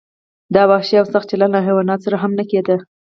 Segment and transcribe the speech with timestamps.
[0.55, 2.75] دا وحشي او سخت چلند له حیواناتو سره هم نه کیده.